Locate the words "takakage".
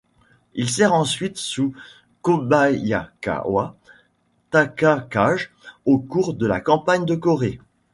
4.49-5.51